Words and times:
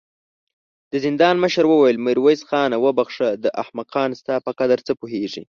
د 0.91 0.93
زندان 1.05 1.35
مشر 1.43 1.65
وويل: 1.67 2.03
ميرويس 2.05 2.41
خانه! 2.49 2.77
وبخښه، 2.85 3.29
دا 3.43 3.49
احمقان 3.63 4.09
ستا 4.19 4.35
په 4.45 4.51
قدر 4.59 4.79
څه 4.87 4.91
پوهېږې. 4.99 5.43